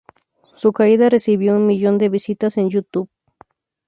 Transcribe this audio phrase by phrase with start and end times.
[0.55, 3.07] Su caída recibió un millón de visitas en youtube.